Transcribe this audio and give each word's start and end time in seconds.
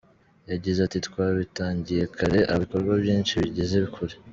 Yagize 0.51 0.79
ati 0.83 0.97
“Twabitangiye 1.07 2.03
kare 2.15 2.39
ibikorwa 2.53 2.93
byinshi 3.03 3.33
bigeze 3.43 3.77
kure. 3.95 4.15